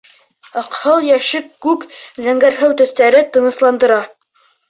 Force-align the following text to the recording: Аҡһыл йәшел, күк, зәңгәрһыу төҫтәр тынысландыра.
Аҡһыл 0.61 1.03
йәшел, 1.09 1.43
күк, 1.65 1.85
зәңгәрһыу 2.27 2.73
төҫтәр 2.81 3.19
тынысландыра. 3.37 4.01